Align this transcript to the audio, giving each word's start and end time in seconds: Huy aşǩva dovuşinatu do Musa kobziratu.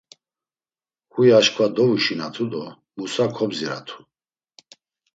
Huy 1.13 1.29
aşǩva 1.37 1.67
dovuşinatu 1.75 2.45
do 2.51 2.63
Musa 2.97 3.25
kobziratu. 3.35 3.97